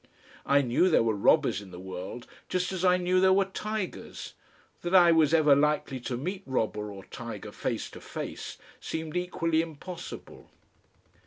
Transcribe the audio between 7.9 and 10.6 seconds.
to face seemed equally impossible.